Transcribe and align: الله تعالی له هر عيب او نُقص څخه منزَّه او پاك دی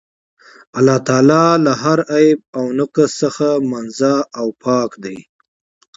الله 0.77 0.97
تعالی 1.07 1.45
له 1.65 1.73
هر 1.83 1.99
عيب 2.15 2.39
او 2.57 2.65
نُقص 2.79 3.09
څخه 3.21 3.47
منزَّه 3.71 4.15
او 4.39 4.47
پاك 4.63 4.91
دی 5.03 5.17